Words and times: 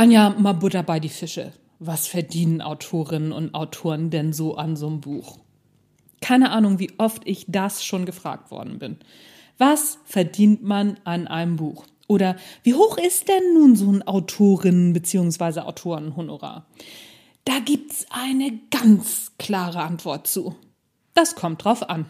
Anja, 0.00 0.30
mal 0.30 0.54
Butter 0.54 0.82
bei 0.82 0.98
die 0.98 1.10
Fische. 1.10 1.52
Was 1.78 2.06
verdienen 2.06 2.62
Autorinnen 2.62 3.32
und 3.32 3.54
Autoren 3.54 4.08
denn 4.08 4.32
so 4.32 4.54
an 4.54 4.74
so 4.74 4.86
einem 4.86 5.02
Buch? 5.02 5.40
Keine 6.22 6.52
Ahnung, 6.52 6.78
wie 6.78 6.90
oft 6.96 7.20
ich 7.26 7.44
das 7.48 7.84
schon 7.84 8.06
gefragt 8.06 8.50
worden 8.50 8.78
bin. 8.78 8.96
Was 9.58 9.98
verdient 10.06 10.62
man 10.62 10.98
an 11.04 11.28
einem 11.28 11.56
Buch? 11.56 11.84
Oder 12.08 12.36
wie 12.62 12.72
hoch 12.72 12.96
ist 12.96 13.28
denn 13.28 13.52
nun 13.52 13.76
so 13.76 13.92
ein 13.92 14.02
Autorinnen- 14.02 14.94
bzw. 14.94 15.60
Autorenhonorar? 15.60 16.64
Da 17.44 17.58
gibt's 17.58 18.06
eine 18.08 18.58
ganz 18.70 19.32
klare 19.38 19.82
Antwort 19.82 20.26
zu. 20.26 20.56
Das 21.12 21.34
kommt 21.34 21.62
drauf 21.62 21.90
an. 21.90 22.06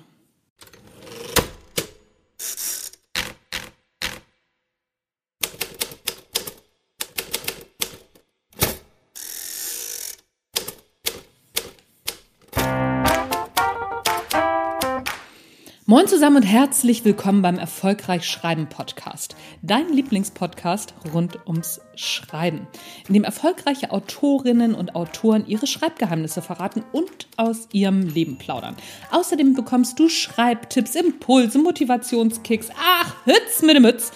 Moin 15.90 16.07
zusammen 16.07 16.36
und 16.36 16.43
herzlich 16.44 17.04
willkommen 17.04 17.43
beim 17.43 17.58
Erfolgreich 17.58 18.25
Schreiben 18.25 18.68
Podcast, 18.68 19.35
dein 19.61 19.89
Lieblingspodcast 19.89 20.94
rund 21.12 21.40
ums 21.48 21.81
Schreiben, 21.96 22.68
in 23.08 23.14
dem 23.14 23.25
erfolgreiche 23.25 23.90
Autorinnen 23.90 24.76
und 24.76 24.95
Autoren 24.95 25.48
ihre 25.48 25.67
Schreibgeheimnisse 25.67 26.43
verraten 26.43 26.84
und 26.93 27.26
aus 27.36 27.67
ihrem 27.72 28.03
Leben 28.03 28.39
plaudern. 28.39 28.76
Außerdem 29.11 29.54
bekommst 29.54 29.98
du 29.98 30.08
Schreibtipps, 30.08 30.95
Impulse, 30.95 31.58
Motivationskicks, 31.58 32.69
ach, 32.81 33.17
Hütz 33.25 33.62
mit 33.62 33.75
dem 33.75 33.83
Mütz, 33.83 34.12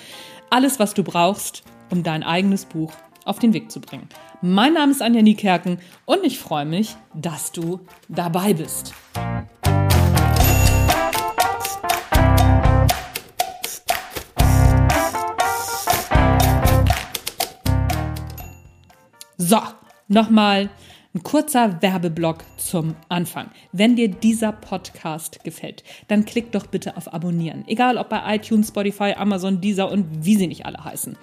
alles 0.51 0.79
was 0.79 0.95
du 0.95 1.02
brauchst, 1.02 1.65
um 1.91 2.04
dein 2.04 2.23
eigenes 2.23 2.66
Buch 2.66 2.93
auf 3.24 3.41
den 3.41 3.52
Weg 3.52 3.73
zu 3.73 3.80
bringen. 3.80 4.09
Mein 4.43 4.74
Name 4.74 4.93
ist 4.93 5.02
Anja 5.02 5.23
Niekerken 5.23 5.80
und 6.04 6.23
ich 6.23 6.38
freue 6.38 6.66
mich, 6.66 6.95
dass 7.15 7.51
du 7.51 7.80
dabei 8.09 8.54
bist. 8.54 8.95
So, 19.37 19.59
nochmal 20.07 20.71
ein 21.13 21.23
kurzer 21.24 21.82
Werbeblock 21.82 22.45
zum 22.57 22.95
Anfang. 23.09 23.51
Wenn 23.73 23.96
dir 23.96 24.09
dieser 24.09 24.52
Podcast 24.52 25.43
gefällt, 25.43 25.82
dann 26.07 26.24
klick 26.24 26.52
doch 26.52 26.66
bitte 26.66 26.96
auf 26.96 27.13
Abonnieren. 27.13 27.65
Egal 27.66 27.99
ob 27.99 28.10
bei 28.10 28.37
iTunes, 28.37 28.68
Spotify, 28.68 29.15
Amazon, 29.16 29.60
Deezer 29.60 29.90
und 29.90 30.24
wie 30.24 30.37
sie 30.37 30.46
nicht 30.46 30.66
alle 30.66 30.85
heißen. 30.85 31.16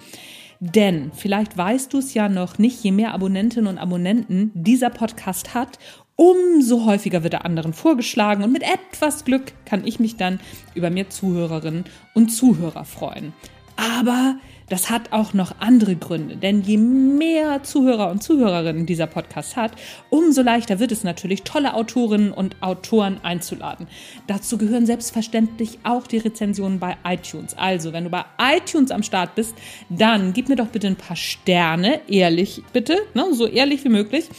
Denn 0.60 1.10
vielleicht 1.14 1.56
weißt 1.56 1.92
du 1.92 1.98
es 1.98 2.12
ja 2.12 2.28
noch 2.28 2.58
nicht, 2.58 2.84
je 2.84 2.92
mehr 2.92 3.14
Abonnentinnen 3.14 3.66
und 3.66 3.78
Abonnenten 3.78 4.50
dieser 4.54 4.90
Podcast 4.90 5.54
hat, 5.54 5.78
umso 6.14 6.84
häufiger 6.84 7.22
wird 7.22 7.32
er 7.34 7.46
anderen 7.46 7.72
vorgeschlagen 7.72 8.44
und 8.44 8.52
mit 8.52 8.62
etwas 8.62 9.24
Glück 9.24 9.54
kann 9.64 9.86
ich 9.86 9.98
mich 9.98 10.16
dann 10.16 10.38
über 10.74 10.90
mehr 10.90 11.08
Zuhörerinnen 11.08 11.84
und 12.14 12.28
Zuhörer 12.28 12.84
freuen. 12.84 13.32
Aber 13.76 14.36
das 14.72 14.88
hat 14.88 15.12
auch 15.12 15.34
noch 15.34 15.56
andere 15.58 15.96
Gründe, 15.96 16.34
denn 16.34 16.62
je 16.62 16.78
mehr 16.78 17.62
Zuhörer 17.62 18.10
und 18.10 18.22
Zuhörerinnen 18.22 18.86
dieser 18.86 19.06
Podcast 19.06 19.54
hat, 19.54 19.72
umso 20.08 20.40
leichter 20.40 20.78
wird 20.78 20.92
es 20.92 21.04
natürlich, 21.04 21.42
tolle 21.42 21.74
Autorinnen 21.74 22.32
und 22.32 22.56
Autoren 22.62 23.20
einzuladen. 23.22 23.86
Dazu 24.28 24.56
gehören 24.56 24.86
selbstverständlich 24.86 25.80
auch 25.84 26.06
die 26.06 26.16
Rezensionen 26.16 26.78
bei 26.78 26.96
iTunes. 27.04 27.52
Also, 27.52 27.92
wenn 27.92 28.04
du 28.04 28.10
bei 28.10 28.24
iTunes 28.40 28.90
am 28.92 29.02
Start 29.02 29.34
bist, 29.34 29.54
dann 29.90 30.32
gib 30.32 30.48
mir 30.48 30.56
doch 30.56 30.68
bitte 30.68 30.86
ein 30.86 30.96
paar 30.96 31.16
Sterne, 31.16 32.00
ehrlich 32.08 32.62
bitte, 32.72 32.96
ne, 33.12 33.26
so 33.32 33.46
ehrlich 33.46 33.84
wie 33.84 33.90
möglich, 33.90 34.30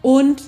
und 0.00 0.44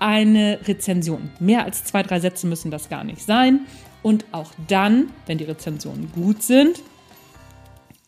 eine 0.00 0.58
Rezension. 0.66 1.30
Mehr 1.38 1.64
als 1.64 1.84
zwei, 1.84 2.02
drei 2.02 2.18
Sätze 2.18 2.48
müssen 2.48 2.72
das 2.72 2.88
gar 2.88 3.04
nicht 3.04 3.22
sein. 3.22 3.66
Und 4.02 4.24
auch 4.32 4.50
dann, 4.66 5.10
wenn 5.26 5.38
die 5.38 5.44
Rezensionen 5.44 6.10
gut 6.10 6.42
sind, 6.42 6.82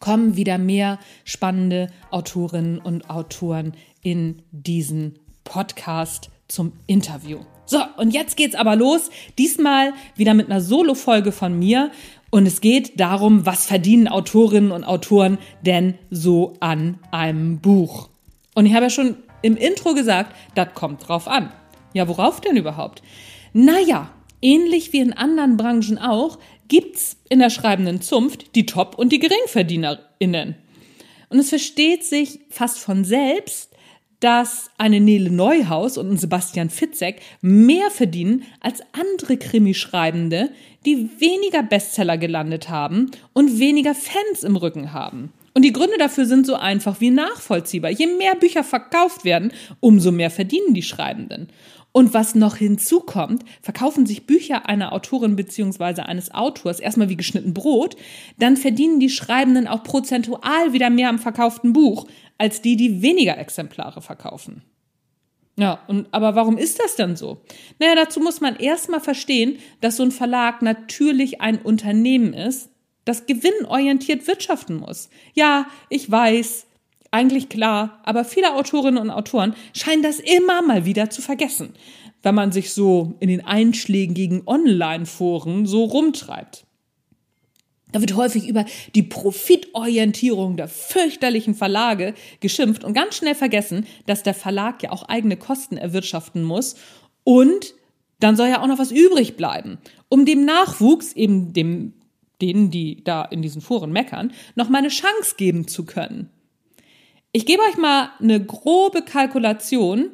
kommen 0.02 0.36
wieder 0.36 0.58
mehr 0.58 0.98
spannende 1.24 1.86
Autorinnen 2.10 2.78
und 2.78 3.08
Autoren 3.08 3.72
in 4.02 4.42
diesen 4.50 5.18
Podcast 5.44 6.28
zum 6.48 6.72
Interview. 6.86 7.38
So, 7.66 7.78
und 7.96 8.12
jetzt 8.12 8.36
geht's 8.36 8.56
aber 8.56 8.76
los. 8.76 9.10
Diesmal 9.38 9.94
wieder 10.16 10.34
mit 10.34 10.50
einer 10.50 10.60
Solo-Folge 10.60 11.30
von 11.30 11.56
mir. 11.56 11.92
Und 12.30 12.46
es 12.46 12.60
geht 12.60 12.98
darum, 12.98 13.46
was 13.46 13.64
verdienen 13.64 14.08
Autorinnen 14.08 14.72
und 14.72 14.84
Autoren 14.84 15.38
denn 15.62 15.94
so 16.10 16.54
an 16.58 16.98
einem 17.12 17.60
Buch? 17.60 18.08
Und 18.54 18.66
ich 18.66 18.74
habe 18.74 18.86
ja 18.86 18.90
schon 18.90 19.16
im 19.40 19.56
Intro 19.56 19.94
gesagt, 19.94 20.34
das 20.56 20.74
kommt 20.74 21.08
drauf 21.08 21.28
an. 21.28 21.52
Ja, 21.94 22.08
worauf 22.08 22.40
denn 22.40 22.56
überhaupt? 22.56 23.02
Naja, 23.52 24.10
ähnlich 24.40 24.92
wie 24.92 25.00
in 25.00 25.12
anderen 25.12 25.56
Branchen 25.56 25.98
auch, 25.98 26.38
gibt's 26.72 27.18
in 27.28 27.38
der 27.38 27.50
schreibenden 27.50 28.00
Zunft 28.00 28.54
die 28.54 28.64
Top- 28.64 28.98
und 28.98 29.12
die 29.12 29.18
GeringverdienerInnen. 29.18 30.54
Und 31.28 31.38
es 31.38 31.50
versteht 31.50 32.02
sich 32.02 32.40
fast 32.48 32.78
von 32.78 33.04
selbst, 33.04 33.74
dass 34.20 34.70
eine 34.78 34.98
Nele 34.98 35.30
Neuhaus 35.30 35.98
und 35.98 36.10
ein 36.10 36.16
Sebastian 36.16 36.70
Fitzek 36.70 37.20
mehr 37.42 37.90
verdienen 37.90 38.44
als 38.60 38.80
andere 38.92 39.36
Krimischreibende, 39.36 40.48
die 40.86 41.10
weniger 41.20 41.62
Bestseller 41.62 42.16
gelandet 42.16 42.70
haben 42.70 43.10
und 43.34 43.58
weniger 43.58 43.94
Fans 43.94 44.42
im 44.42 44.56
Rücken 44.56 44.94
haben. 44.94 45.30
Und 45.52 45.66
die 45.66 45.74
Gründe 45.74 45.98
dafür 45.98 46.24
sind 46.24 46.46
so 46.46 46.54
einfach 46.54 47.02
wie 47.02 47.10
nachvollziehbar. 47.10 47.90
Je 47.90 48.06
mehr 48.06 48.34
Bücher 48.34 48.64
verkauft 48.64 49.26
werden, 49.26 49.52
umso 49.80 50.10
mehr 50.10 50.30
verdienen 50.30 50.72
die 50.72 50.82
Schreibenden. 50.82 51.48
Und 51.92 52.14
was 52.14 52.34
noch 52.34 52.56
hinzukommt, 52.56 53.44
verkaufen 53.60 54.06
sich 54.06 54.26
Bücher 54.26 54.66
einer 54.66 54.92
Autorin 54.92 55.36
beziehungsweise 55.36 56.06
eines 56.06 56.32
Autors 56.32 56.80
erstmal 56.80 57.10
wie 57.10 57.16
geschnitten 57.16 57.52
Brot, 57.52 57.96
dann 58.38 58.56
verdienen 58.56 58.98
die 58.98 59.10
Schreibenden 59.10 59.68
auch 59.68 59.82
prozentual 59.82 60.72
wieder 60.72 60.88
mehr 60.88 61.10
am 61.10 61.18
verkauften 61.18 61.74
Buch 61.74 62.06
als 62.38 62.62
die, 62.62 62.76
die 62.76 63.02
weniger 63.02 63.36
Exemplare 63.36 64.00
verkaufen. 64.00 64.62
Ja, 65.56 65.80
und 65.86 66.08
aber 66.12 66.34
warum 66.34 66.56
ist 66.56 66.80
das 66.80 66.96
denn 66.96 67.14
so? 67.14 67.42
Naja, 67.78 67.94
dazu 67.94 68.20
muss 68.20 68.40
man 68.40 68.56
erstmal 68.56 69.00
verstehen, 69.00 69.58
dass 69.82 69.98
so 69.98 70.02
ein 70.02 70.10
Verlag 70.10 70.62
natürlich 70.62 71.42
ein 71.42 71.60
Unternehmen 71.60 72.32
ist, 72.32 72.70
das 73.04 73.26
gewinnorientiert 73.26 74.26
wirtschaften 74.26 74.76
muss. 74.76 75.10
Ja, 75.34 75.66
ich 75.90 76.10
weiß, 76.10 76.66
eigentlich 77.12 77.48
klar, 77.48 78.00
aber 78.02 78.24
viele 78.24 78.54
Autorinnen 78.54 79.00
und 79.00 79.10
Autoren 79.10 79.54
scheinen 79.74 80.02
das 80.02 80.18
immer 80.18 80.62
mal 80.62 80.84
wieder 80.84 81.10
zu 81.10 81.22
vergessen, 81.22 81.74
wenn 82.22 82.34
man 82.34 82.50
sich 82.50 82.72
so 82.72 83.14
in 83.20 83.28
den 83.28 83.44
einschlägigen 83.44 84.42
Online-Foren 84.46 85.66
so 85.66 85.84
rumtreibt. 85.84 86.64
Da 87.92 88.00
wird 88.00 88.16
häufig 88.16 88.48
über 88.48 88.64
die 88.94 89.02
Profitorientierung 89.02 90.56
der 90.56 90.66
fürchterlichen 90.66 91.54
Verlage 91.54 92.14
geschimpft 92.40 92.84
und 92.84 92.94
ganz 92.94 93.16
schnell 93.16 93.34
vergessen, 93.34 93.86
dass 94.06 94.22
der 94.22 94.32
Verlag 94.32 94.82
ja 94.82 94.90
auch 94.90 95.02
eigene 95.02 95.36
Kosten 95.36 95.76
erwirtschaften 95.76 96.42
muss 96.42 96.76
und 97.22 97.74
dann 98.18 98.36
soll 98.36 98.48
ja 98.48 98.62
auch 98.62 98.66
noch 98.66 98.78
was 98.78 98.90
übrig 98.90 99.36
bleiben, 99.36 99.78
um 100.08 100.24
dem 100.24 100.46
Nachwuchs, 100.46 101.12
eben 101.12 101.52
dem, 101.52 101.92
denen, 102.40 102.70
die 102.70 103.04
da 103.04 103.24
in 103.24 103.42
diesen 103.42 103.60
Foren 103.60 103.92
meckern, 103.92 104.32
noch 104.54 104.70
mal 104.70 104.78
eine 104.78 104.88
Chance 104.88 105.34
geben 105.36 105.68
zu 105.68 105.84
können. 105.84 106.30
Ich 107.34 107.46
gebe 107.46 107.62
euch 107.62 107.78
mal 107.78 108.10
eine 108.20 108.44
grobe 108.44 109.00
Kalkulation 109.00 110.10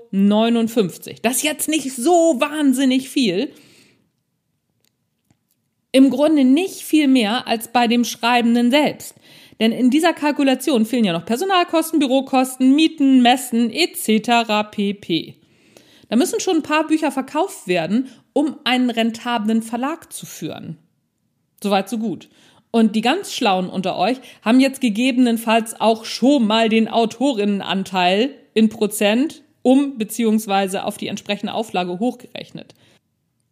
Das 1.23 1.37
ist 1.37 1.43
jetzt 1.43 1.69
nicht 1.69 1.93
so 1.95 2.41
wahnsinnig 2.41 3.09
viel. 3.09 3.53
Im 5.93 6.11
Grunde 6.11 6.45
nicht 6.45 6.83
viel 6.83 7.09
mehr 7.09 7.47
als 7.49 7.69
bei 7.69 7.87
dem 7.89 8.05
Schreibenden 8.05 8.71
selbst. 8.71 9.15
Denn 9.61 9.73
in 9.73 9.91
dieser 9.91 10.13
Kalkulation 10.13 10.87
fehlen 10.87 11.05
ja 11.05 11.13
noch 11.13 11.27
Personalkosten, 11.27 11.99
Bürokosten, 11.99 12.75
Mieten, 12.75 13.23
Messen 13.23 13.71
etc. 13.71 14.71
pp. 14.71 15.35
Da 16.09 16.17
müssen 16.17 16.41
schon 16.41 16.57
ein 16.57 16.63
paar 16.63 16.87
Bücher 16.87 17.13
verkauft 17.13 17.69
werden, 17.69 18.09
um 18.33 18.57
einen 18.65 18.91
rentablen 18.91 19.63
Verlag 19.63 20.13
zu 20.13 20.27
führen. 20.27 20.79
Soweit, 21.63 21.89
so 21.89 21.99
gut. 21.99 22.29
Und 22.71 22.97
die 22.97 23.01
ganz 23.01 23.33
Schlauen 23.33 23.69
unter 23.69 23.97
euch 23.97 24.19
haben 24.43 24.61
jetzt 24.61 24.81
gegebenenfalls 24.81 25.81
auch 25.81 26.05
schon 26.05 26.47
mal 26.47 26.69
den 26.69 26.89
Autorinnenanteil 26.89 28.31
in 28.55 28.69
Prozent 28.69 29.43
um 29.63 29.99
beziehungsweise 29.99 30.85
auf 30.85 30.97
die 30.97 31.09
entsprechende 31.09 31.55
Auflage 31.55 31.99
hochgerechnet. 31.99 32.75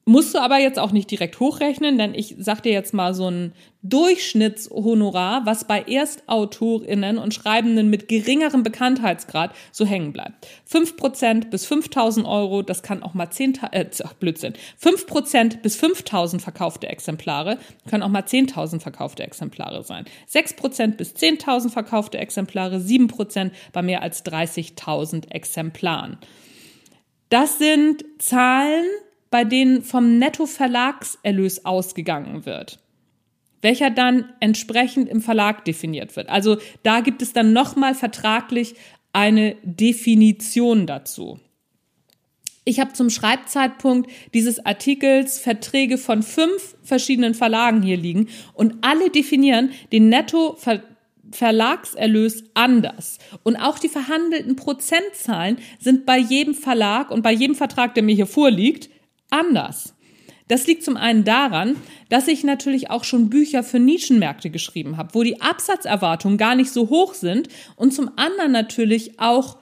Musst 0.08 0.34
du 0.34 0.38
aber 0.38 0.56
jetzt 0.56 0.78
auch 0.78 0.90
nicht 0.90 1.10
direkt 1.10 1.38
hochrechnen, 1.38 1.98
denn 1.98 2.14
ich 2.14 2.34
sag 2.38 2.62
dir 2.62 2.72
jetzt 2.72 2.94
mal 2.94 3.12
so 3.12 3.30
ein 3.30 3.52
Durchschnittshonorar, 3.82 5.44
was 5.44 5.66
bei 5.66 5.82
ErstautorInnen 5.82 7.18
und 7.18 7.34
Schreibenden 7.34 7.90
mit 7.90 8.08
geringerem 8.08 8.62
Bekanntheitsgrad 8.62 9.54
so 9.70 9.84
hängen 9.84 10.14
bleibt. 10.14 10.46
5% 10.72 11.50
bis 11.50 11.66
5000 11.66 12.26
Euro, 12.26 12.62
das 12.62 12.82
kann 12.82 13.02
auch 13.02 13.12
mal 13.12 13.28
10, 13.28 13.58
äh, 13.70 13.84
Blödsinn. 14.18 14.54
5% 14.82 15.60
bis 15.60 15.76
5000 15.76 16.40
verkaufte 16.40 16.88
Exemplare 16.88 17.58
können 17.86 18.02
auch 18.02 18.08
mal 18.08 18.22
10.000 18.22 18.80
verkaufte 18.80 19.24
Exemplare 19.24 19.82
sein. 19.82 20.06
6% 20.32 20.96
bis 20.96 21.14
10.000 21.14 21.68
verkaufte 21.68 22.16
Exemplare, 22.16 22.78
7% 22.78 23.50
bei 23.74 23.82
mehr 23.82 24.00
als 24.00 24.24
30.000 24.24 25.30
Exemplaren. 25.32 26.16
Das 27.28 27.58
sind 27.58 28.06
Zahlen, 28.16 28.86
bei 29.30 29.44
denen 29.44 29.82
vom 29.82 30.18
Nettoverlagserlös 30.18 31.64
ausgegangen 31.64 32.46
wird, 32.46 32.78
welcher 33.62 33.90
dann 33.90 34.32
entsprechend 34.40 35.08
im 35.08 35.20
Verlag 35.20 35.64
definiert 35.64 36.16
wird. 36.16 36.28
Also 36.28 36.58
da 36.82 37.00
gibt 37.00 37.22
es 37.22 37.32
dann 37.32 37.52
nochmal 37.52 37.94
vertraglich 37.94 38.74
eine 39.12 39.56
Definition 39.62 40.86
dazu. 40.86 41.40
Ich 42.64 42.80
habe 42.80 42.92
zum 42.92 43.08
Schreibzeitpunkt 43.08 44.10
dieses 44.34 44.64
Artikels 44.66 45.38
Verträge 45.38 45.96
von 45.96 46.22
fünf 46.22 46.76
verschiedenen 46.82 47.32
Verlagen 47.32 47.82
hier 47.82 47.96
liegen 47.96 48.28
und 48.52 48.74
alle 48.82 49.10
definieren 49.10 49.70
den 49.90 50.10
Nettoverlagserlös 50.10 50.98
Verlagserlös 51.30 52.44
anders. 52.54 53.18
Und 53.42 53.56
auch 53.56 53.78
die 53.78 53.88
verhandelten 53.88 54.56
Prozentzahlen 54.56 55.58
sind 55.78 56.06
bei 56.06 56.18
jedem 56.18 56.54
Verlag 56.54 57.10
und 57.10 57.22
bei 57.22 57.32
jedem 57.32 57.54
Vertrag, 57.54 57.94
der 57.94 58.02
mir 58.02 58.14
hier 58.14 58.26
vorliegt, 58.26 58.88
anders. 59.30 59.94
Das 60.48 60.66
liegt 60.66 60.82
zum 60.82 60.96
einen 60.96 61.24
daran, 61.24 61.76
dass 62.08 62.26
ich 62.26 62.42
natürlich 62.42 62.90
auch 62.90 63.04
schon 63.04 63.28
Bücher 63.28 63.62
für 63.62 63.78
Nischenmärkte 63.78 64.48
geschrieben 64.48 64.96
habe, 64.96 65.14
wo 65.14 65.22
die 65.22 65.40
Absatzerwartungen 65.40 66.38
gar 66.38 66.54
nicht 66.54 66.72
so 66.72 66.88
hoch 66.88 67.14
sind 67.14 67.48
und 67.76 67.92
zum 67.92 68.10
anderen 68.16 68.52
natürlich 68.52 69.20
auch 69.20 69.58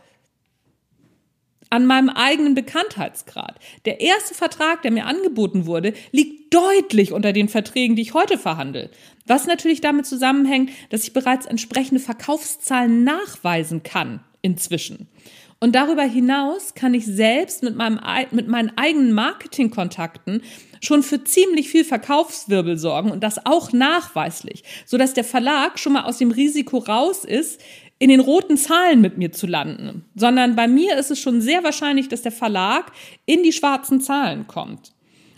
an 1.71 1.85
meinem 1.87 2.09
eigenen 2.09 2.55
Bekanntheitsgrad. 2.55 3.59
Der 3.85 4.01
erste 4.01 4.35
Vertrag, 4.35 4.83
der 4.83 4.93
mir 4.93 5.07
angeboten 5.07 5.67
wurde, 5.67 5.95
liegt 6.13 6.55
deutlich 6.55 7.13
unter 7.13 7.33
den 7.33 7.49
Verträgen, 7.49 7.97
die 7.97 8.03
ich 8.03 8.15
heute 8.15 8.39
verhandle. 8.39 8.91
Was 9.27 9.49
natürlich 9.49 9.81
damit 9.81 10.07
zusammenhängt, 10.07 10.71
dass 10.91 11.03
ich 11.03 11.13
bereits 11.13 11.47
entsprechende 11.47 12.01
Verkaufszahlen 12.01 13.03
nachweisen 13.03 13.83
kann 13.83 14.21
inzwischen. 14.43 15.09
Und 15.58 15.75
darüber 15.75 16.03
hinaus 16.03 16.75
kann 16.75 16.93
ich 16.93 17.06
selbst 17.06 17.62
mit, 17.62 17.76
meinem, 17.76 17.99
mit 18.31 18.47
meinen 18.47 18.76
eigenen 18.76 19.12
Marketingkontakten 19.12 20.43
schon 20.82 21.03
für 21.03 21.25
ziemlich 21.25 21.70
viel 21.70 21.85
Verkaufswirbel 21.85 22.76
sorgen 22.76 23.11
und 23.11 23.23
das 23.23 23.47
auch 23.47 23.73
nachweislich, 23.73 24.64
so 24.85 24.99
dass 24.99 25.14
der 25.14 25.25
Verlag 25.25 25.79
schon 25.79 25.94
mal 25.94 26.05
aus 26.05 26.19
dem 26.19 26.31
Risiko 26.31 26.79
raus 26.79 27.25
ist, 27.25 27.61
in 27.99 28.11
den 28.11 28.20
roten 28.20 28.58
Zahlen 28.58 29.00
mit 29.00 29.17
mir 29.17 29.32
zu 29.32 29.47
landen, 29.47 30.05
sondern 30.14 30.55
bei 30.55 30.69
mir 30.69 30.99
ist 30.99 31.11
es 31.11 31.19
schon 31.19 31.41
sehr 31.41 31.64
wahrscheinlich, 31.64 32.08
dass 32.08 32.20
der 32.20 32.32
Verlag 32.32 32.93
in 33.25 33.43
die 33.43 33.53
schwarzen 33.53 34.03
Zahlen 34.03 34.47
kommt. 34.47 34.93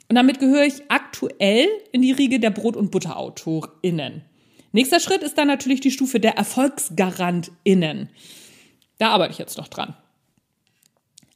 Und 0.08 0.16
damit 0.16 0.40
gehöre 0.40 0.64
ich 0.64 0.82
aktuell 0.88 1.68
in 1.92 2.02
die 2.02 2.12
Riege 2.12 2.40
der 2.40 2.50
Brot- 2.50 2.76
und 2.76 2.90
Butterautorinnen. 2.90 4.22
Nächster 4.72 4.98
Schritt 4.98 5.22
ist 5.22 5.38
dann 5.38 5.48
natürlich 5.48 5.80
die 5.80 5.90
Stufe 5.90 6.18
der 6.18 6.36
Erfolgsgarantinnen. 6.36 8.08
Da 8.98 9.10
arbeite 9.10 9.32
ich 9.32 9.38
jetzt 9.38 9.58
noch 9.58 9.68
dran. 9.68 9.94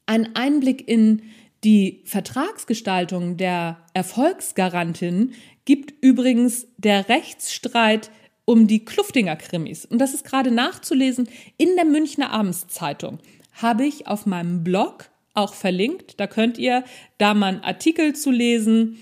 Ein 0.06 0.34
Einblick 0.34 0.88
in 0.88 1.22
die 1.64 2.02
Vertragsgestaltung 2.04 3.36
der 3.36 3.78
Erfolgsgarantin 3.94 5.34
gibt 5.64 5.94
übrigens 6.02 6.66
der 6.76 7.08
Rechtsstreit 7.08 8.10
um 8.44 8.66
die 8.66 8.84
Kluftinger 8.84 9.36
Krimis. 9.36 9.84
Und 9.84 9.98
das 9.98 10.14
ist 10.14 10.24
gerade 10.24 10.50
nachzulesen 10.50 11.28
in 11.56 11.76
der 11.76 11.84
Münchner 11.84 12.30
Abendszeitung. 12.30 13.20
Habe 13.52 13.86
ich 13.86 14.08
auf 14.08 14.26
meinem 14.26 14.64
Blog 14.64 15.10
auch 15.34 15.54
verlinkt. 15.54 16.18
Da 16.18 16.26
könnt 16.26 16.58
ihr 16.58 16.84
da 17.18 17.34
mal 17.34 17.54
einen 17.54 17.64
Artikel 17.64 18.14
zu 18.14 18.30
lesen, 18.30 18.98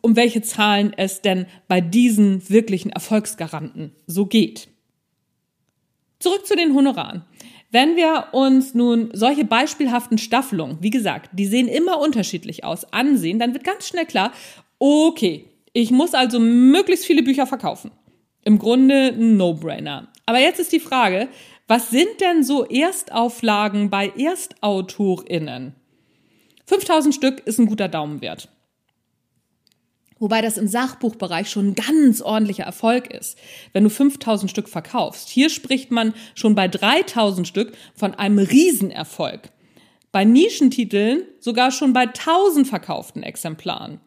um 0.00 0.16
welche 0.16 0.42
Zahlen 0.42 0.92
es 0.96 1.22
denn 1.22 1.46
bei 1.68 1.80
diesen 1.80 2.48
wirklichen 2.48 2.90
Erfolgsgaranten 2.90 3.92
so 4.06 4.26
geht. 4.26 4.68
Zurück 6.18 6.46
zu 6.46 6.54
den 6.54 6.74
Honoraren. 6.74 7.24
Wenn 7.72 7.96
wir 7.96 8.28
uns 8.32 8.74
nun 8.74 9.08
solche 9.14 9.46
beispielhaften 9.46 10.18
Staffelungen, 10.18 10.76
wie 10.80 10.90
gesagt, 10.90 11.30
die 11.32 11.46
sehen 11.46 11.68
immer 11.68 12.00
unterschiedlich 12.00 12.64
aus, 12.64 12.84
ansehen, 12.92 13.38
dann 13.38 13.54
wird 13.54 13.64
ganz 13.64 13.88
schnell 13.88 14.04
klar, 14.04 14.30
okay, 14.78 15.46
ich 15.72 15.90
muss 15.90 16.12
also 16.12 16.38
möglichst 16.38 17.06
viele 17.06 17.22
Bücher 17.22 17.46
verkaufen. 17.46 17.90
Im 18.44 18.58
Grunde 18.58 19.14
ein 19.14 19.38
No-Brainer. 19.38 20.08
Aber 20.26 20.38
jetzt 20.38 20.60
ist 20.60 20.72
die 20.72 20.80
Frage, 20.80 21.28
was 21.66 21.88
sind 21.88 22.20
denn 22.20 22.44
so 22.44 22.66
Erstauflagen 22.66 23.88
bei 23.88 24.12
ErstautorInnen? 24.18 25.74
5000 26.66 27.14
Stück 27.14 27.40
ist 27.46 27.58
ein 27.58 27.66
guter 27.66 27.88
Daumenwert. 27.88 28.50
Wobei 30.22 30.40
das 30.40 30.56
im 30.56 30.68
Sachbuchbereich 30.68 31.50
schon 31.50 31.70
ein 31.70 31.74
ganz 31.74 32.22
ordentlicher 32.22 32.62
Erfolg 32.62 33.12
ist, 33.12 33.36
wenn 33.72 33.82
du 33.82 33.90
5000 33.90 34.48
Stück 34.48 34.68
verkaufst. 34.68 35.28
Hier 35.28 35.50
spricht 35.50 35.90
man 35.90 36.14
schon 36.36 36.54
bei 36.54 36.68
3000 36.68 37.48
Stück 37.48 37.72
von 37.96 38.14
einem 38.14 38.38
Riesenerfolg. 38.38 39.50
Bei 40.12 40.24
Nischentiteln 40.24 41.24
sogar 41.40 41.72
schon 41.72 41.92
bei 41.92 42.02
1000 42.02 42.68
verkauften 42.68 43.24
Exemplaren. 43.24 43.98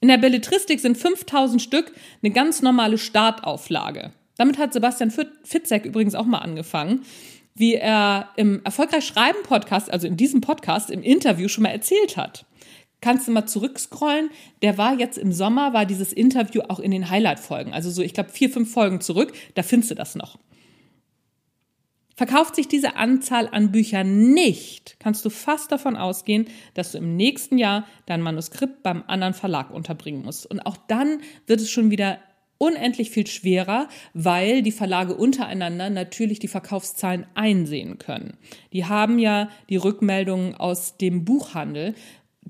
In 0.00 0.08
der 0.08 0.18
Belletristik 0.18 0.80
sind 0.80 0.98
5000 0.98 1.62
Stück 1.62 1.92
eine 2.20 2.32
ganz 2.32 2.62
normale 2.62 2.98
Startauflage. 2.98 4.10
Damit 4.38 4.58
hat 4.58 4.72
Sebastian 4.72 5.12
Fitzek 5.44 5.84
übrigens 5.84 6.16
auch 6.16 6.26
mal 6.26 6.38
angefangen, 6.38 7.02
wie 7.54 7.76
er 7.76 8.30
im 8.34 8.60
Erfolgreich 8.64 9.04
Schreiben 9.04 9.44
Podcast, 9.44 9.88
also 9.88 10.08
in 10.08 10.16
diesem 10.16 10.40
Podcast, 10.40 10.90
im 10.90 11.04
Interview 11.04 11.46
schon 11.46 11.62
mal 11.62 11.70
erzählt 11.70 12.16
hat 12.16 12.44
kannst 13.00 13.28
du 13.28 13.32
mal 13.32 13.46
zurückscrollen. 13.46 14.30
Der 14.62 14.78
war 14.78 14.98
jetzt 14.98 15.18
im 15.18 15.32
Sommer, 15.32 15.72
war 15.72 15.86
dieses 15.86 16.12
Interview 16.12 16.62
auch 16.68 16.80
in 16.80 16.90
den 16.90 17.10
Highlight-Folgen. 17.10 17.72
Also 17.72 17.90
so, 17.90 18.02
ich 18.02 18.14
glaube, 18.14 18.30
vier, 18.30 18.50
fünf 18.50 18.72
Folgen 18.72 19.00
zurück, 19.00 19.32
da 19.54 19.62
findest 19.62 19.90
du 19.90 19.94
das 19.94 20.14
noch. 20.14 20.38
Verkauft 22.20 22.54
sich 22.54 22.68
diese 22.68 22.96
Anzahl 22.96 23.48
an 23.50 23.72
Büchern 23.72 24.34
nicht, 24.34 24.96
kannst 24.98 25.24
du 25.24 25.30
fast 25.30 25.72
davon 25.72 25.96
ausgehen, 25.96 26.48
dass 26.74 26.92
du 26.92 26.98
im 26.98 27.16
nächsten 27.16 27.56
Jahr 27.56 27.86
dein 28.04 28.20
Manuskript 28.20 28.82
beim 28.82 29.04
anderen 29.06 29.32
Verlag 29.32 29.70
unterbringen 29.70 30.22
musst. 30.22 30.44
Und 30.44 30.60
auch 30.60 30.76
dann 30.86 31.22
wird 31.46 31.62
es 31.62 31.70
schon 31.70 31.90
wieder 31.90 32.18
unendlich 32.58 33.08
viel 33.08 33.26
schwerer, 33.26 33.88
weil 34.12 34.60
die 34.60 34.70
Verlage 34.70 35.14
untereinander 35.14 35.88
natürlich 35.88 36.40
die 36.40 36.48
Verkaufszahlen 36.48 37.24
einsehen 37.32 37.96
können. 37.96 38.36
Die 38.74 38.84
haben 38.84 39.18
ja 39.18 39.48
die 39.70 39.78
Rückmeldungen 39.78 40.54
aus 40.54 40.98
dem 40.98 41.24
Buchhandel, 41.24 41.94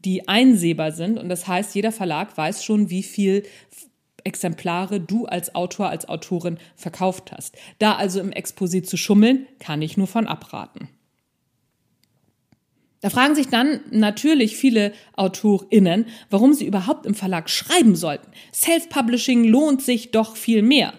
die 0.05 0.29
einsehbar 0.29 0.93
sind. 0.93 1.19
Und 1.19 1.29
das 1.29 1.47
heißt, 1.47 1.75
jeder 1.75 1.93
Verlag 1.93 2.37
weiß 2.37 2.65
schon, 2.65 2.91
wie 2.91 3.03
viel 3.03 3.45
Exemplare 4.25 5.01
du 5.01 5.27
als 5.27 5.55
Autor, 5.55 5.89
als 5.89 6.09
Autorin 6.09 6.59
verkauft 6.77 7.33
hast. 7.33 7.57
Da 7.79 7.97
also 7.97 8.21
im 8.21 8.31
Exposé 8.31 8.83
zu 8.83 8.97
schummeln, 8.97 9.47
kann 9.59 9.83
ich 9.83 9.97
nur 9.97 10.07
von 10.07 10.27
abraten. 10.27 10.89
Da 13.01 13.09
fragen 13.09 13.35
sich 13.35 13.49
dann 13.49 13.81
natürlich 13.91 14.57
viele 14.57 14.93
AutorInnen, 15.17 16.07
warum 16.29 16.53
sie 16.53 16.67
überhaupt 16.67 17.07
im 17.07 17.15
Verlag 17.15 17.49
schreiben 17.49 17.97
sollten. 17.97 18.31
Self-Publishing 18.53 19.45
lohnt 19.45 19.81
sich 19.81 20.11
doch 20.11 20.37
viel 20.37 20.61
mehr. 20.61 20.93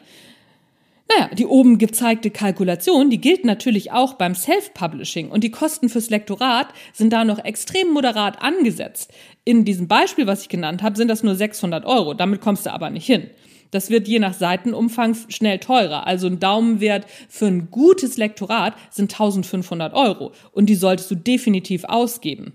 Naja, 1.18 1.30
die 1.34 1.46
oben 1.46 1.78
gezeigte 1.78 2.30
Kalkulation, 2.30 3.10
die 3.10 3.20
gilt 3.20 3.44
natürlich 3.44 3.92
auch 3.92 4.14
beim 4.14 4.36
Self-Publishing 4.36 5.30
und 5.30 5.44
die 5.44 5.52
Kosten 5.52 5.90
fürs 5.90 6.10
Lektorat 6.10 6.68
sind 6.94 7.12
da 7.12 7.26
noch 7.26 7.44
extrem 7.44 7.92
moderat 7.92 8.42
angesetzt. 8.42 9.12
In 9.44 9.66
diesem 9.66 9.88
Beispiel, 9.88 10.28
was 10.28 10.44
ich 10.44 10.50
genannt 10.50 10.84
habe, 10.84 10.96
sind 10.96 11.08
das 11.08 11.24
nur 11.24 11.36
600 11.36 11.86
Euro. 11.86 12.14
Damit 12.14 12.42
kommst 12.42 12.66
du 12.66 12.72
aber 12.72 12.90
nicht 12.90 13.06
hin. 13.06 13.30
Das 13.72 13.90
wird 13.90 14.08
je 14.08 14.20
nach 14.20 14.34
Seitenumfang 14.34 15.16
schnell 15.30 15.60
teurer. 15.60 16.06
Also 16.06 16.28
ein 16.28 16.40
Daumenwert 16.40 17.06
für 17.30 17.48
ein 17.48 17.72
gutes 17.72 18.18
Lektorat 18.18 18.76
sind 18.90 19.12
1500 19.12 19.94
Euro 19.94 20.34
und 20.52 20.68
die 20.68 20.76
solltest 20.76 21.10
du 21.10 21.16
definitiv 21.16 21.86
ausgeben. 21.86 22.54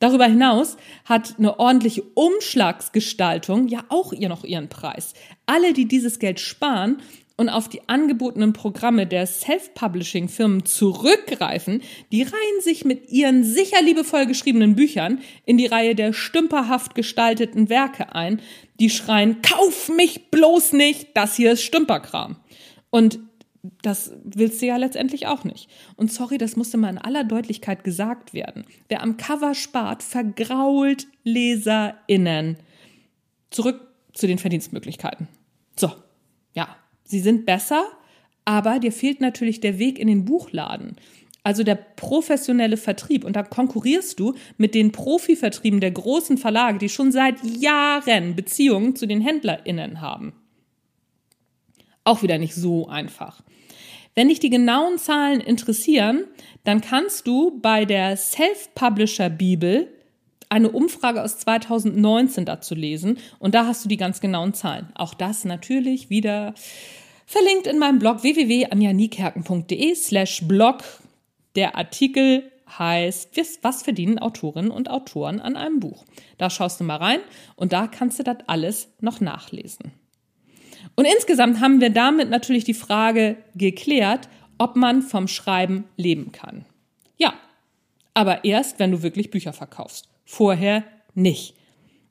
Darüber 0.00 0.26
hinaus 0.26 0.76
hat 1.06 1.36
eine 1.38 1.58
ordentliche 1.58 2.02
Umschlagsgestaltung 2.14 3.68
ja 3.68 3.84
auch 3.88 4.12
ihr 4.12 4.28
noch 4.28 4.44
ihren 4.44 4.68
Preis. 4.68 5.14
Alle, 5.46 5.72
die 5.72 5.88
dieses 5.88 6.18
Geld 6.18 6.40
sparen 6.40 6.98
und 7.36 7.48
auf 7.48 7.68
die 7.68 7.88
angebotenen 7.88 8.52
Programme 8.52 9.06
der 9.06 9.26
Self-Publishing-Firmen 9.26 10.64
zurückgreifen, 10.64 11.82
die 12.12 12.22
reihen 12.22 12.60
sich 12.60 12.84
mit 12.84 13.10
ihren 13.10 13.42
sicher 13.42 13.82
liebevoll 13.82 14.26
geschriebenen 14.26 14.76
Büchern 14.76 15.20
in 15.44 15.58
die 15.58 15.66
Reihe 15.66 15.94
der 15.94 16.12
stümperhaft 16.12 16.94
gestalteten 16.94 17.68
Werke 17.68 18.14
ein, 18.14 18.40
die 18.78 18.90
schreien, 18.90 19.42
kauf 19.42 19.88
mich 19.88 20.30
bloß 20.30 20.72
nicht, 20.72 21.08
das 21.14 21.34
hier 21.34 21.52
ist 21.52 21.62
Stümperkram. 21.62 22.36
Und 22.90 23.18
das 23.82 24.12
willst 24.22 24.60
du 24.60 24.66
ja 24.66 24.76
letztendlich 24.76 25.26
auch 25.26 25.44
nicht. 25.44 25.68
Und 25.96 26.12
sorry, 26.12 26.38
das 26.38 26.54
musste 26.54 26.76
mal 26.76 26.90
in 26.90 26.98
aller 26.98 27.24
Deutlichkeit 27.24 27.82
gesagt 27.82 28.34
werden. 28.34 28.64
Wer 28.88 29.02
am 29.02 29.16
Cover 29.16 29.54
spart, 29.54 30.02
vergrault 30.02 31.06
LeserInnen. 31.24 32.58
Zurück 33.50 33.80
zu 34.12 34.26
den 34.26 34.38
Verdienstmöglichkeiten. 34.38 35.28
So, 35.76 35.90
ja, 36.52 36.76
sie 37.04 37.20
sind 37.20 37.46
besser, 37.46 37.84
aber 38.44 38.78
dir 38.78 38.92
fehlt 38.92 39.20
natürlich 39.20 39.60
der 39.60 39.78
Weg 39.78 39.98
in 39.98 40.08
den 40.08 40.24
Buchladen. 40.24 40.96
Also 41.42 41.62
der 41.62 41.74
professionelle 41.74 42.78
Vertrieb. 42.78 43.24
Und 43.24 43.36
da 43.36 43.42
konkurrierst 43.42 44.18
du 44.18 44.34
mit 44.56 44.74
den 44.74 44.92
Profivertrieben 44.92 45.80
der 45.80 45.90
großen 45.90 46.38
Verlage, 46.38 46.78
die 46.78 46.88
schon 46.88 47.12
seit 47.12 47.44
Jahren 47.44 48.34
Beziehungen 48.34 48.96
zu 48.96 49.06
den 49.06 49.20
HändlerInnen 49.20 50.00
haben. 50.00 50.32
Auch 52.02 52.22
wieder 52.22 52.38
nicht 52.38 52.54
so 52.54 52.88
einfach. 52.88 53.42
Wenn 54.14 54.28
dich 54.28 54.40
die 54.40 54.50
genauen 54.50 54.96
Zahlen 54.98 55.40
interessieren, 55.40 56.24
dann 56.64 56.80
kannst 56.80 57.26
du 57.26 57.58
bei 57.60 57.84
der 57.84 58.16
Self-Publisher 58.16 59.28
Bibel 59.28 59.88
eine 60.48 60.70
Umfrage 60.70 61.22
aus 61.22 61.38
2019 61.38 62.44
dazu 62.44 62.74
lesen 62.74 63.18
und 63.38 63.54
da 63.54 63.66
hast 63.66 63.84
du 63.84 63.88
die 63.88 63.96
ganz 63.96 64.20
genauen 64.20 64.54
Zahlen. 64.54 64.88
Auch 64.94 65.14
das 65.14 65.44
natürlich 65.44 66.10
wieder 66.10 66.54
verlinkt 67.26 67.66
in 67.66 67.78
meinem 67.78 67.98
Blog 67.98 68.22
www.anjanikerken.de 68.22 69.94
slash 69.94 70.46
blog. 70.46 70.82
Der 71.56 71.76
Artikel 71.76 72.50
heißt, 72.78 73.30
was 73.62 73.82
verdienen 73.82 74.18
Autorinnen 74.18 74.70
und 74.70 74.90
Autoren 74.90 75.40
an 75.40 75.56
einem 75.56 75.80
Buch? 75.80 76.04
Da 76.38 76.50
schaust 76.50 76.80
du 76.80 76.84
mal 76.84 76.96
rein 76.96 77.20
und 77.56 77.72
da 77.72 77.86
kannst 77.86 78.18
du 78.18 78.22
das 78.22 78.38
alles 78.46 78.88
noch 79.00 79.20
nachlesen. 79.20 79.92
Und 80.96 81.06
insgesamt 81.06 81.60
haben 81.60 81.80
wir 81.80 81.90
damit 81.90 82.30
natürlich 82.30 82.64
die 82.64 82.74
Frage 82.74 83.36
geklärt, 83.54 84.28
ob 84.58 84.76
man 84.76 85.02
vom 85.02 85.28
Schreiben 85.28 85.84
leben 85.96 86.32
kann. 86.32 86.64
Ja, 87.16 87.34
aber 88.12 88.44
erst, 88.44 88.78
wenn 88.78 88.92
du 88.92 89.02
wirklich 89.02 89.30
Bücher 89.30 89.52
verkaufst. 89.52 90.08
Vorher 90.24 90.84
nicht. 91.14 91.54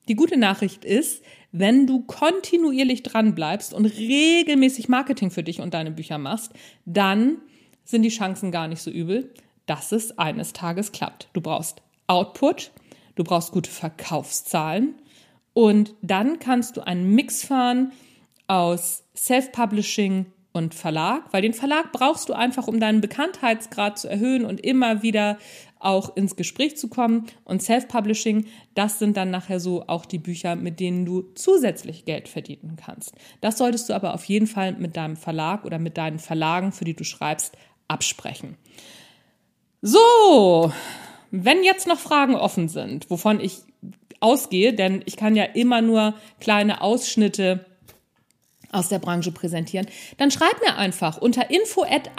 Die 0.08 0.16
gute 0.16 0.38
Nachricht 0.38 0.86
ist, 0.86 1.24
wenn 1.52 1.88
du 1.88 2.02
kontinuierlich 2.02 3.04
dran 3.04 3.36
bleibst 3.36 3.74
und 3.74 3.86
regelmäßig 3.86 4.90
Marketing 4.90 5.32
für 5.32 5.44
dich 5.44 5.62
und 5.62 5.74
deine 5.74 5.92
Bücher 5.92 6.18
machst, 6.18 6.52
dann 6.86 7.38
sind 7.84 8.02
die 8.02 8.10
Chancen 8.10 8.52
gar 8.52 8.68
nicht 8.68 8.82
so 8.82 8.90
übel, 8.90 9.34
dass 9.66 9.92
es 9.92 10.18
eines 10.18 10.54
Tages 10.54 10.92
klappt. 10.92 11.30
Du 11.34 11.42
brauchst 11.42 11.82
Output, 12.08 12.72
du 13.16 13.24
brauchst 13.24 13.52
gute 13.52 13.70
Verkaufszahlen 13.70 14.96
und 15.54 15.94
dann 16.02 16.40
kannst 16.40 16.78
du 16.78 16.82
einen 16.82 17.14
Mix 17.14 17.46
fahren 17.46 17.92
aus 18.48 19.04
Self-Publishing 19.16 20.26
und 20.54 20.74
Verlag, 20.76 21.24
weil 21.32 21.42
den 21.42 21.54
Verlag 21.54 21.92
brauchst 21.92 22.30
du 22.30 22.34
einfach, 22.34 22.68
um 22.68 22.80
deinen 22.80 23.02
Bekanntheitsgrad 23.02 23.98
zu 23.98 24.08
erhöhen 24.08 24.46
und 24.46 24.60
immer 24.62 25.02
wieder 25.02 25.38
auch 25.84 26.16
ins 26.16 26.36
Gespräch 26.36 26.78
zu 26.78 26.88
kommen. 26.88 27.26
Und 27.44 27.62
Self-Publishing, 27.62 28.46
das 28.76 29.00
sind 29.00 29.18
dann 29.18 29.32
nachher 29.32 29.60
so 29.60 29.88
auch 29.88 30.06
die 30.06 30.20
Bücher, 30.20 30.56
mit 30.56 30.80
denen 30.80 31.06
du 31.06 31.24
zusätzlich 31.36 32.06
Geld 32.06 32.28
verdienen 32.28 32.76
kannst. 32.76 33.14
Das 33.42 33.58
solltest 33.58 33.90
du 33.90 33.94
aber 33.94 34.14
auf 34.14 34.26
jeden 34.26 34.48
Fall 34.48 34.74
mit 34.74 34.96
deinem 34.96 35.18
Verlag 35.18 35.66
oder 35.66 35.80
mit 35.80 35.98
deinen 35.98 36.20
Verlagen, 36.20 36.72
für 36.72 36.86
die 36.86 36.96
du 36.96 37.04
schreibst, 37.04 37.58
absprechen. 37.88 38.58
So, 39.82 40.72
wenn 41.32 41.64
jetzt 41.64 41.88
noch 41.88 42.00
Fragen 42.00 42.36
offen 42.36 42.70
sind, 42.70 43.10
wovon 43.10 43.40
ich 43.40 43.62
ausgehe, 44.22 44.74
denn 44.74 45.04
ich 45.06 45.18
kann 45.18 45.36
ja 45.36 45.44
immer 45.44 45.82
nur 45.82 46.14
kleine 46.40 46.82
Ausschnitte 46.82 47.66
aus 48.72 48.90
der 48.90 49.00
Branche 49.00 49.32
präsentieren, 49.32 49.88
dann 50.18 50.32
schreib 50.32 50.60
mir 50.62 50.78
einfach 50.78 51.18
unter 51.18 51.50
info 51.50 51.84
at 51.84 52.10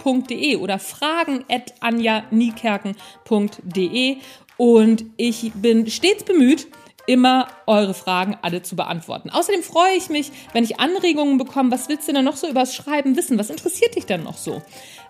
anjaniekerken.de 0.00 0.56
oder 0.56 0.78
fragen 0.78 1.44
at 1.50 1.74
anjaniekerken.de 1.80 4.16
und 4.56 5.04
ich 5.16 5.52
bin 5.54 5.90
stets 5.90 6.24
bemüht, 6.24 6.68
immer 7.06 7.46
eure 7.66 7.94
Fragen 7.94 8.36
alle 8.42 8.60
zu 8.62 8.76
beantworten. 8.76 9.30
Außerdem 9.30 9.62
freue 9.62 9.96
ich 9.96 10.10
mich, 10.10 10.30
wenn 10.52 10.64
ich 10.64 10.78
Anregungen 10.78 11.38
bekomme, 11.38 11.70
was 11.70 11.88
willst 11.88 12.06
du 12.08 12.12
denn 12.12 12.26
noch 12.26 12.36
so 12.36 12.46
übers 12.46 12.74
Schreiben 12.74 13.16
wissen? 13.16 13.38
Was 13.38 13.48
interessiert 13.50 13.96
dich 13.96 14.04
denn 14.06 14.22
noch 14.22 14.36
so? 14.36 14.60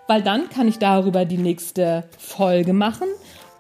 Weil 0.07 0.23
dann 0.23 0.49
kann 0.51 0.69
ich 0.69 0.79
darüber 0.79 1.25
die 1.25 1.39
nächste 1.39 2.09
Folge 2.19 2.73
machen 2.73 3.09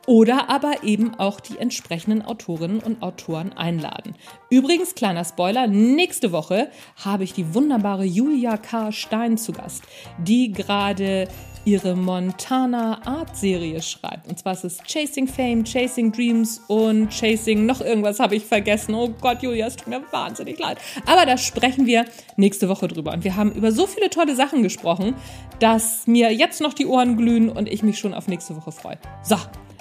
oder 0.07 0.51
aber 0.51 0.83
eben 0.83 1.15
auch 1.15 1.41
die 1.41 1.59
entsprechenden 1.59 2.23
Autorinnen 2.23 2.81
und 2.81 3.03
Autoren 3.03 3.53
einladen. 3.53 4.15
Übrigens, 4.51 4.95
kleiner 4.95 5.25
Spoiler, 5.25 5.67
nächste 5.67 6.33
Woche 6.33 6.71
habe 6.97 7.25
ich 7.25 7.33
die 7.33 7.55
wunderbare 7.55 8.05
Julia 8.05 8.57
K. 8.57 8.93
Stein 8.93 9.39
zu 9.39 9.53
Gast, 9.53 9.83
die 10.19 10.53
gerade 10.53 11.29
ihre 11.65 11.95
Montana 11.95 13.07
Art 13.07 13.37
Serie 13.37 13.83
schreibt. 13.83 14.29
Und 14.29 14.39
zwar 14.39 14.55
ist 14.55 14.65
es 14.65 14.79
Chasing 14.87 15.29
Fame, 15.29 15.65
Chasing 15.65 16.11
Dreams 16.11 16.63
und 16.69 17.11
Chasing 17.11 17.67
noch 17.67 17.81
irgendwas 17.81 18.19
habe 18.19 18.35
ich 18.37 18.45
vergessen. 18.45 18.95
Oh 18.95 19.09
Gott, 19.21 19.43
Julia, 19.43 19.67
es 19.67 19.77
tut 19.77 19.89
mir 19.89 20.03
wahnsinnig 20.11 20.59
leid. 20.59 20.79
Aber 21.07 21.27
da 21.27 21.37
sprechen 21.37 21.87
wir 21.87 22.07
nächste 22.37 22.69
Woche 22.69 22.89
drüber. 22.89 23.13
Und 23.13 23.25
wir 23.25 23.37
haben 23.37 23.53
über 23.53 23.73
so 23.73 23.87
viele 23.87 24.11
tolle 24.11 24.35
Sachen 24.35 24.63
gesprochen, 24.63 25.15
dass 25.59 26.07
mir 26.07 26.33
jetzt 26.33 26.61
noch 26.61 26.73
die 26.73 26.87
Ohren 26.87 27.17
glühen 27.17 27.51
und 27.51 27.69
ich 27.69 27.83
mich 27.83 27.99
schon 27.99 28.15
auf 28.15 28.27
nächste 28.27 28.57
Woche 28.57 28.73
freue. 28.73 28.99
So, 29.23 29.37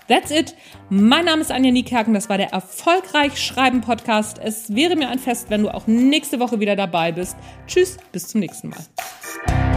That's 0.10 0.32
it. 0.32 0.56
Mein 0.90 1.26
Name 1.26 1.42
ist 1.42 1.52
Anja 1.52 1.72
Niekerken. 1.72 2.16
Das 2.16 2.30
war 2.30 2.40
der 2.40 2.52
Erfolgreich 2.52 3.40
Schreiben 3.40 3.82
Podcast. 3.82 4.40
Es 4.44 4.76
wäre 4.76 4.96
mir 4.96 5.08
ein 5.08 5.20
Fest, 5.20 5.52
wenn 5.52 5.62
du 5.62 5.70
auch 5.70 5.86
nächste 5.86 6.40
Woche 6.40 6.60
wieder 6.60 6.76
dabei 6.76 7.12
bist. 7.12 7.38
Tschüss, 7.68 7.98
bis 8.12 8.28
zum 8.28 8.40
nächsten 8.40 8.70
Mal. 8.70 9.69